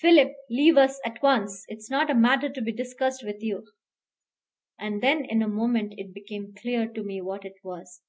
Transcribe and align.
"Philip, 0.00 0.34
leave 0.50 0.76
us 0.76 1.00
at 1.02 1.22
once. 1.22 1.64
It 1.66 1.78
is 1.78 1.88
not 1.88 2.10
a 2.10 2.14
matter 2.14 2.50
to 2.50 2.60
be 2.60 2.72
discussed 2.72 3.24
with 3.24 3.42
you." 3.42 3.68
And 4.78 5.02
then 5.02 5.24
in 5.24 5.40
a 5.40 5.48
moment 5.48 5.94
it 5.96 6.12
became 6.12 6.52
clear 6.52 6.86
to 6.92 7.02
me 7.02 7.22
what 7.22 7.46
it 7.46 7.54
was. 7.64 8.02